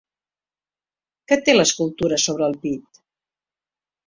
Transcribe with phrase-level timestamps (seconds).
[1.31, 3.03] Què té l'escultura sobre el pit?